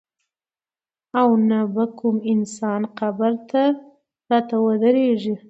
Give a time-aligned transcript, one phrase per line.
[1.19, 3.63] او نه به کوم انسان قبر ته
[4.29, 5.33] راته ودرېږي.